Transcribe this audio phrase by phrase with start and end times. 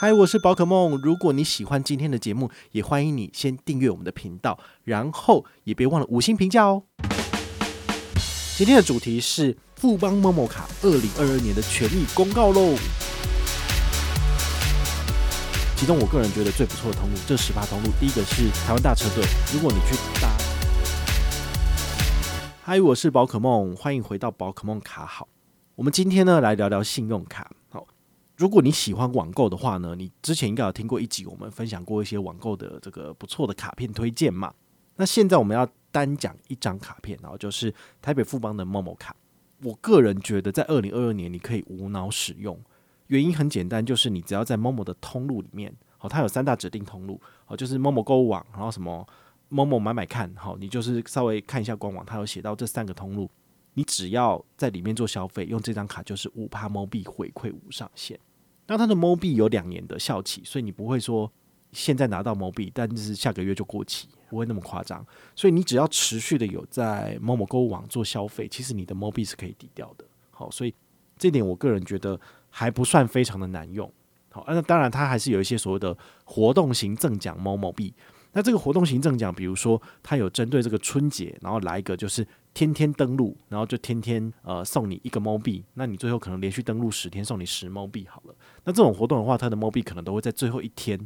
[0.00, 0.96] 嗨，我是宝可梦。
[1.02, 6.84] 如果你喜欢今天的节目，也欢迎你先订阅我们的频道，然后也别忘了五星评价哦。
[8.56, 12.76] 今天的主题是富邦某某卡二零二二年的权益公告喽。
[15.74, 19.24] 其中我个人觉得最不错的通路，这十八通路，第一个是台湾大车队。
[19.52, 20.30] 如果你去搭，
[22.62, 25.26] 嗨，我是宝可梦，欢迎回到宝可梦卡好。
[25.74, 27.50] 我们今天呢，来聊聊信用卡。
[28.38, 34.54] 如果你喜欢网购的话呢，你之前应该有听过一集，我们分享过一些网购的这个不错的卡片推荐嘛。
[34.94, 39.14] 那现在我们要单讲一张卡片，然后就是台北富邦的 Momo 卡。
[39.64, 42.56] 我个人觉得在二零二二年你可以无脑使用，
[43.08, 49.04] 原因很简单，就是你只要在 Momo 的通路里面，好，它有三大指定通路，好，就是 Momo 购物网，然后什么
[49.50, 53.28] Momo 买买看，好，你就是稍微看一下官网，它有写到这三个通路，
[53.74, 58.16] 你只要在里面做消费，用这张卡就是五趴猫币回馈无上限。
[58.68, 61.28] 那它的 Mo 币有两年的效期，所以你不会说
[61.72, 65.04] 现在拿到 Mo 币，但是下个月就过期，不会那么夸张。
[65.34, 70.04] 所以你只要持续的有在某某购物网做消费，其实你的 Mo 币是可以抵掉的。
[70.30, 70.72] 好，所以
[71.16, 73.92] 这点我个人觉得还不算非常的难用。
[74.30, 77.92] 好，那当然它还是有一些所谓的活动型赠奖 Momo 币。
[78.32, 88.34] 那这个活动行政奖，比如说它有针对这个春节，然后来一个就是天天登录，然后就天天呃送你一个猫币，那你最后可能连续登录十天送你十猫币好了。
[88.64, 90.98] 那这种活动的话，它的猫币可能都会在最后一天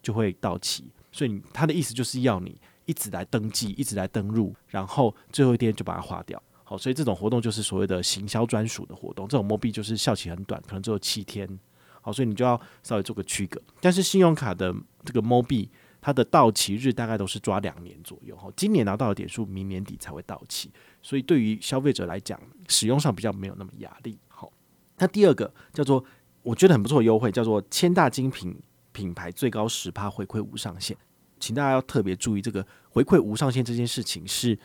[0.00, 6.40] 就会到期，所以它的意思就是要你一直来登记，一直来登录，然后最后一天就把它花掉。
[6.62, 11.58] 好，所以这种活动就是所谓的行销专属的活动，这种猫币就是效期很短，可能只有七天。
[12.00, 13.60] 好，所以你就要稍微做个区隔。
[13.80, 14.72] 但是信用卡的
[15.04, 15.68] 这个猫币。
[16.08, 24.18] 它的到期日大概都是抓两年左右哈，今年拿到的点数，明年底才会到期，所以对于消费者来讲，使用上比较没有那么压力。
[24.26, 24.50] 好，
[24.96, 26.02] 那第二个叫做
[26.40, 28.58] 我觉得很不错优惠，叫做千大精品
[28.90, 30.96] 品牌最高十趴回馈无上限，
[31.38, 34.58] 请大家要特别注意，这个回馈无上限这件事情是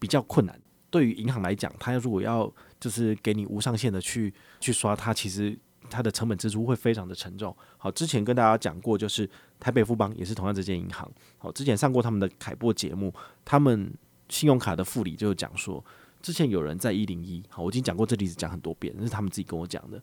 [0.00, 0.60] 比较困难。
[0.90, 5.56] 对于银行来讲，它如果要就是给你无上限的去去刷，它其实。
[5.90, 7.54] 它的成本支出会非常的沉重。
[7.76, 9.28] 好，之前跟大家讲过，就是
[9.58, 11.10] 台北富邦也是同样这间银行。
[11.38, 13.12] 好，之前上过他们的凯播节目，
[13.44, 13.92] 他们
[14.28, 15.84] 信用卡的副理就讲说，
[16.20, 20.02] 之前有人在一零一，好，我已经讲过这例子讲很多遍，那是他们自己跟我讲的，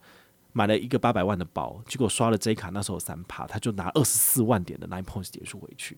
[0.53, 5.97] 买了一个八百万的包，结果刷了 J 卡，那时候三趴，他就拿二十四万点的 Nine Points 点数回去。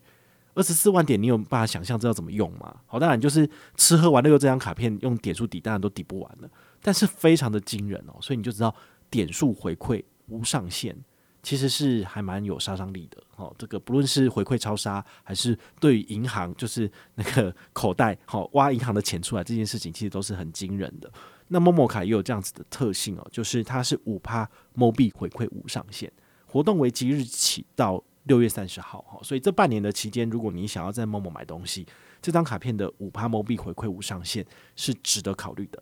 [0.55, 2.77] 二十四万点，你有办法想象知道怎么用吗？
[2.87, 6.49] 好，当然就是吃喝玩乐用这张卡片用点数抵，当然都抵不完了，
[6.81, 8.75] 但是非常的惊人哦，所以你就知道。
[9.09, 10.95] 点数回馈无上限，
[11.41, 13.21] 其实是还蛮有杀伤力的。
[13.37, 21.11] 哦，这个不论是回馈超杀，还是对银行就是那个口袋，好 挖银行的钱出来这件事情，其实都是很惊人的。
[21.49, 26.11] 那 Momo 卡也有这样子的特性哦，就是它是五趴 Mo 币回馈无上限，
[26.45, 29.01] 活动为即日起到六月三十号。
[29.03, 31.87] 哈，所以这半年的期间，如果你想要在 Momo 买东西，
[32.21, 35.81] 这张卡片的五趴 Mo 币回馈无上限是值得考虑的。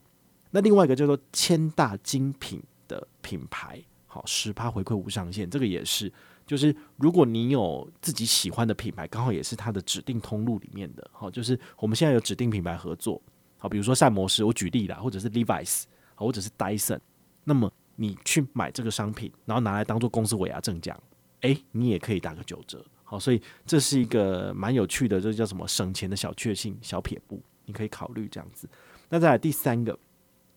[0.51, 2.61] 那另外一个叫做千大精品。
[2.87, 6.09] 的品牌好，十趴回馈无上限，这个也是，
[6.47, 13.21] 就是如果你有自己喜欢的品牌，刚好也是它的指定通路里面的，好，就是我们现在有指定品牌合作，
[13.57, 15.83] 好，比如说膳魔师，我举例啦，或者是 Levi's，
[16.15, 16.99] 或者是 Dyson，
[17.43, 20.97] 那么你去买这个商品，然后拿来当做公司尾牙赠奖，
[21.41, 28.69] 诶，你也可以打个九折，好，所以这是一个蛮有趣的，这叫什么省钱的小确幸、小撇步，你可以考虑这样子。
[29.09, 29.99] 那再来第三个。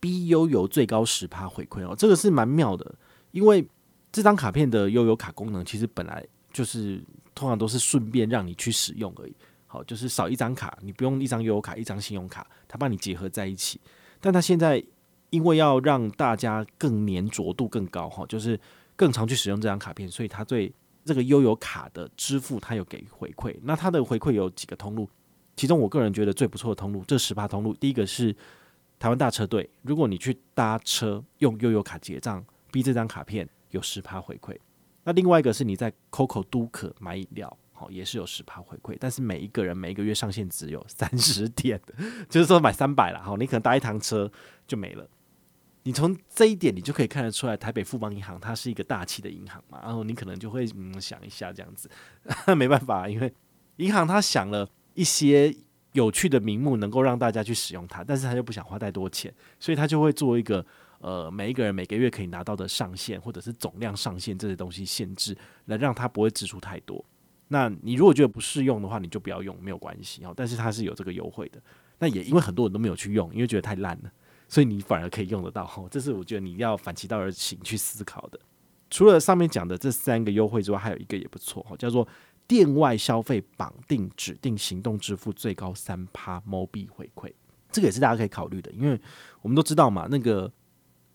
[0.01, 2.95] B 悠游最高十趴回馈哦，这个是蛮妙的，
[3.33, 3.67] 因为
[4.13, 7.03] 这张卡片的悠游卡功能其实本来就是
[7.35, 9.35] 通常都是顺便让你去使用而已。
[9.67, 13.81] 好，就是少一张卡，你不用一张悠游卡，一张信用卡，它帮你结合在一起。
[14.21, 14.83] 但它现在
[15.31, 18.59] 因为要让大家更粘着度更高哈，就是
[18.97, 20.73] 更常去使用这张卡片，所以它对
[21.05, 23.55] 这个悠游卡的支付它有给回馈。
[23.63, 25.09] 那它的回馈有几个通路，
[25.55, 28.35] 其中我个人觉得最不错的通路，这十趴通路，第一个是。
[28.99, 34.59] 台湾大车队，如果你去搭车用悠游卡结账，B 这张卡片有十趴回馈。
[35.05, 38.97] 那另外一个是你在 COCO 都可买饮料，好也是有十趴回馈。
[38.99, 41.81] 但是每一个人每一个月上限只有 三十点，
[42.29, 44.31] 就是说买三百了，好，你可能搭一趟车
[44.67, 45.09] 就没了。
[45.85, 49.81] 你从这一点你就可以看得出来，台北富邦银行它是一个大气的银行嘛。
[49.83, 51.89] 然后你可能就会嗯想一下这样子，
[52.57, 53.33] 没办法，因为
[53.77, 55.55] 银行它想了一些。
[55.93, 60.65] 有趣的名目能够让大家去使用它，但是他又不想花太多钱，所以他就会做一个
[61.01, 65.37] 呃，每一个人每个月可以拿到的上限或者是总量上限这些东西限制，
[65.67, 67.05] 来让他不会支出太多。
[67.49, 70.35] 那你如果觉得不适用的话，你就不要用，没有关系哦。
[70.37, 71.59] 但是它是有这个优惠的。
[71.99, 74.13] 那也因为很多人都没有去用，因为觉得太烂了，
[74.47, 75.89] 所以你反而可以用得到。
[75.91, 78.39] 这是我觉得你要反其道而行去思考的。
[78.91, 82.07] 除了上面讲的这三个优惠之外，还有一个也不错哈，叫做
[82.47, 87.31] 店外消费绑定指定行动支付最高三趴 mo 币回馈，
[87.71, 88.99] 这个也是大家可以考虑的，因为
[89.43, 90.51] 我们都知道嘛，那个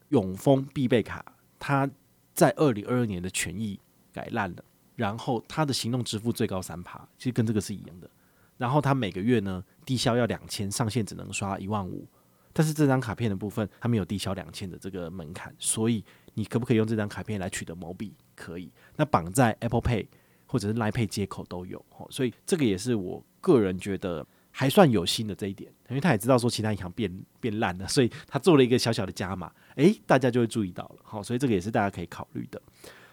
[0.09, 1.25] 永丰必备卡
[1.57, 1.89] 它
[2.33, 3.79] 在二零二二年的权益
[4.11, 4.63] 改烂了，
[4.95, 8.09] 然后它的行动支付最高三趴，其实跟这个是一样的，
[8.57, 12.07] 然后它每个月呢低消要两千，上限只能刷一万五。
[12.53, 16.05] 但是这张卡片的部分，它没有低消两千的这个门槛，所以
[16.35, 18.13] 你可不可以用这张卡片来取得毛笔？
[18.35, 18.71] 可以。
[18.95, 20.05] 那绑在 Apple Pay
[20.45, 32.61] 或者是 Line Pay 接口都有，所以这个也是我个人觉得还算有心的这一点，因为他也知道说其他银行变变烂了，所以他做了一个小小的加码，诶，大家就会注意到了，好，所以这个也是大家可以考虑的。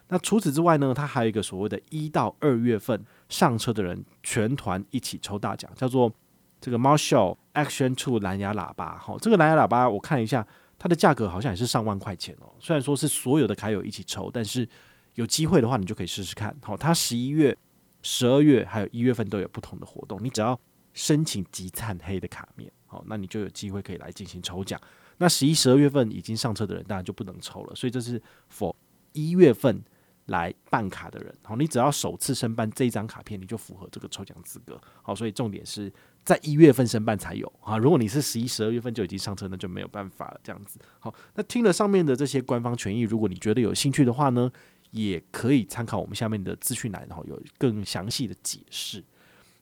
[0.09, 6.13] 那除此之外呢，它还有一个所谓的一到二月份上车的人全团一起抽大奖，叫做。
[6.61, 10.47] 这个 Marshall Action Two 蓝牙喇叭，哈，这个蓝牙喇叭我看一下，
[10.79, 12.53] 它的价格好像也是上万块钱哦。
[12.61, 14.69] 虽然说是所有的卡友一起抽，但是
[15.15, 16.55] 有机会的话，你就可以试试看。
[16.63, 17.57] 好，它十一月、
[18.03, 20.59] 十二月还有一月份都有不同的活动，你只要
[20.93, 24.79] 申请集灿黑的卡面，好，那你就有机会可以来进行抽奖。
[25.19, 27.75] 那十一、十二月份已经上车的人，当然就不能抽了。
[27.75, 28.21] 所以这是
[28.53, 28.75] for
[29.13, 29.83] 一月份。
[30.31, 34.81] 来办卡的人，好，你只要首次申办这张卡片，你就符合这个抽奖资格。
[35.03, 35.93] 好，所以重点是
[36.25, 37.77] 在一月份申办才有啊。
[37.77, 40.41] 如果你是十一、十二月份就已经上车，那就没有办法了。
[40.45, 44.49] 这样子，好，那听了上面的这些官方权益，如果你觉得有兴趣的话呢，
[44.93, 49.03] 也可以参考我们下面的资讯栏，然后有更详细的解释。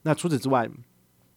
[0.02, 0.68] 那除此之外，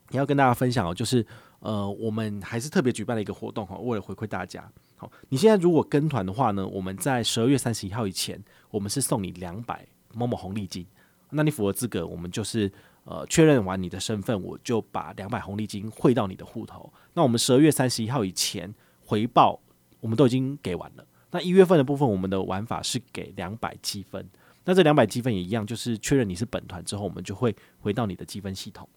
[0.10, 1.26] 也要跟大家分享哦，就是
[1.60, 4.70] 呃，我们还是特别举办了一个活动哈，为了回馈大家。
[5.30, 10.86] 你现在如果跟团的话呢，我们在十二月三十一号以前，我们是送你两百某某红利金。
[11.30, 12.70] 那你符合资格，我们就是
[13.06, 16.92] 呃确认完你的身份，我就把两百红利金汇到你的户头。
[17.14, 19.60] 那我们十二月三十一号以前回报，
[20.02, 21.06] 我们都已经给完了。
[21.32, 24.30] 那一月份的部分，我们的玩法是给两百积分。
[24.66, 28.88] 那这两百积分也一样，就是确认你是本团之后，我们就会回到你的积分系统。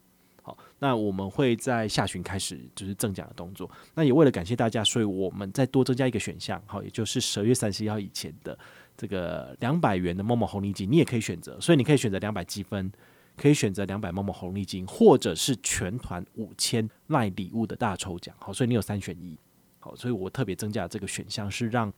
[0.46, 3.68] 好，那我们会在下旬开始就是赠奖的动作。
[3.94, 8.56] 那也为了感谢大家，所以我们再多增加一个选项，好，也就是十月三十一号以前的
[8.94, 11.58] 这个两百元的某某红利金，你也可以选择。
[11.58, 12.92] 所以你可以选择两百积分，
[13.38, 18.36] 可以选择两百某某红利金，或者是全团五千卖礼物的大抽奖。
[18.38, 19.38] 好，所以你有三选一。
[19.80, 21.90] 好，所以我特别增加这个选项，是让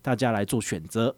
[0.00, 1.16] 大家来做选择。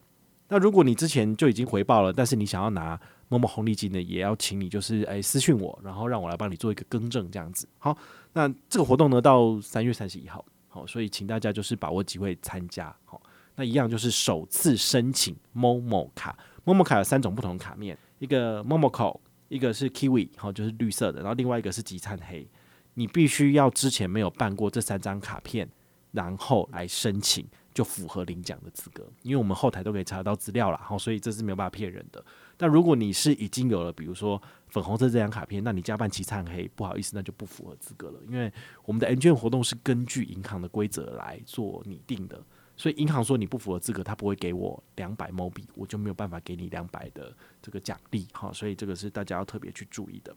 [0.48, 2.98] 那如果你之前就已经回报了，但是你想要拿
[3.30, 7.66] momo 红利金呢，也要请你就是诶、私讯我，然后让我来帮你做一个更正，这样子。
[7.78, 7.96] 好，
[8.32, 12.94] 那这个活动呢到三月三十一号，好，所以请大家就是把握机会参加。
[13.04, 13.22] 好，
[13.54, 19.18] 那一样就是首次申请 momo 卡，momo 卡有三种不同卡面，一个 momoco，
[19.48, 22.46] 一个是 kiwi，好，就是绿色的，然后另外一个是极灿黑。
[22.94, 25.66] 你必须要之前没有办过这三张卡片，
[26.10, 27.46] 然后来申请。
[27.72, 32.24] 就符合领奖的资格，因为我们后台都可以查到资料了，好，所以这是没有办法骗人的。
[32.56, 38.20] 但如果你是已经有了，比如说粉红色这张卡片，那你加办集灿黑，不好意思，那就不符合资格了。
[38.28, 38.52] 因为
[38.84, 42.42] 我们的 N 券活动是根据银行的规则来做拟定的，
[42.76, 50.34] 所以银行说你不符合资格，他不会给我两百 mo 币，我就没有办法给你两百的这个奖励，好，所以这个是大家要特别去注意的。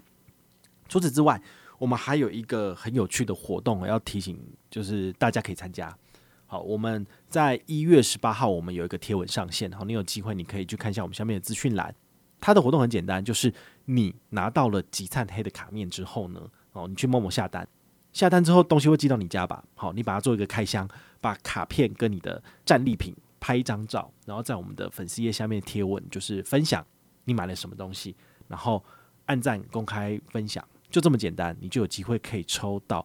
[0.87, 1.41] 除此之外，
[1.79, 4.39] 我们还有一个很有趣的活动要提醒，
[4.69, 5.93] 就是大家可以参加。
[6.53, 9.71] 好，我们在一月十八号，我们有一个贴文上线。
[9.71, 11.91] 好，你有机会你可以去看一下我们下面的资讯栏。
[12.39, 13.51] 它的活动很简单，就是
[13.85, 16.39] 你拿到了集灿黑的卡面之后呢，
[16.73, 17.67] 哦，你去某某下单，
[18.11, 19.63] 下单之后东西会寄到你家吧？
[19.73, 20.87] 好，你把它做一个开箱，
[21.19, 26.85] 把卡片跟你的战利品拍一张照，然后在我们的粉丝页下面贴文，就是分享
[27.25, 28.15] 你买了什么东西，
[28.47, 28.85] 然后
[29.25, 33.03] 按赞公开分享，就这么简单，你就有机会可以抽到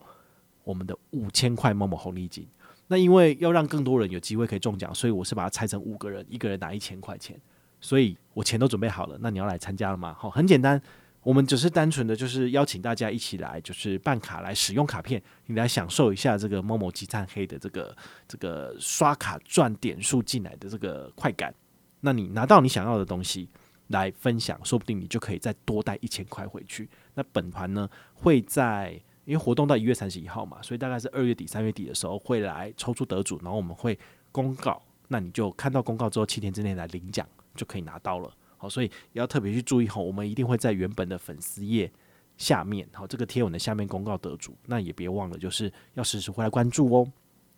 [0.64, 2.46] 我们的五千块 momo 红利金。
[2.90, 7.38] 那因为要让更多人有机会可以中奖，所以我是把它拆成五个人，一个人拿一千块钱，
[7.82, 9.18] 所以我钱都准备好了。
[9.20, 10.16] 那你要来参加了吗？
[10.18, 10.80] 好，很简单，
[11.22, 17.94] 我们只是单纯的就是邀请大家一起来，就是办卡来使用卡片，你来享受一下这个 momo 集灿黑的这个
[18.26, 21.54] 这个刷卡赚点数进来的这个快感。
[22.00, 23.50] 那你拿到你想要的东西
[23.88, 26.88] 来分享，说不定你就可以再多带一千块回去。
[27.14, 28.98] 那本团呢会在。
[29.28, 33.96] 因为活动到一月三十一号嘛，所以大概是二月底三月底的时候会来抽出得主，然后我们会
[34.32, 34.82] 公告。
[35.06, 38.32] 那你就看到公告之后，七天之内来领奖就可以拿到了。
[38.56, 41.92] 好，所以要特别去注意哈，我们一定会在原本的粉丝页
[42.38, 44.56] 下面，好，这个贴文的下面公告得主。
[44.64, 47.06] 那也别忘了，就是要时时回来关注哦。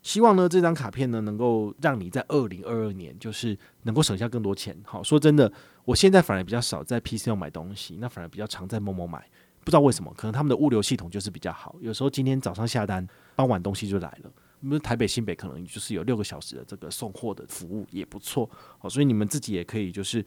[0.01, 4.77] 希望呢，这张卡片呢，能够让你在二零二二年就是能够省下更多钱。
[4.83, 5.49] 好，说真的，
[5.85, 9.25] 我现在反而比较少在 PChome 买东西，那反而比较常在某某买。
[9.63, 11.75] 不知道为什么，可能他们的物流系统就是比较好。
[11.79, 14.31] 有时候今天早上下单，傍晚东西就来了。
[14.61, 20.23] 我们台北新北可能就是有六个小时的这个送货的服务也不错好，所以你们自己也可以就是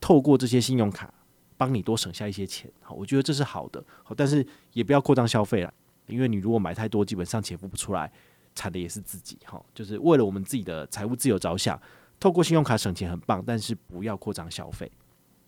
[0.00, 1.12] 透过这些信用卡
[1.56, 5.74] 帮你多省下一些钱，好，我觉得这是好的，好，但是也不要扩张消费了，
[6.06, 8.10] 因为你如果买太多，基本上钱付不出来，
[8.54, 11.78] 惨的也是自己，哈，就是为了我们自己的财务自由着想，
[12.18, 14.90] 透过信用卡省钱很棒，但是不要扩张消费。